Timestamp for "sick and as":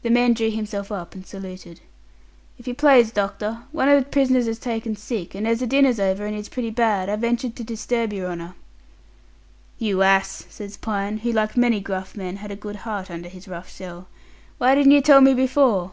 4.96-5.60